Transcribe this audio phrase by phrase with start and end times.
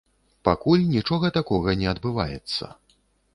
[0.47, 2.73] Пакуль нічога такога не адбываецца.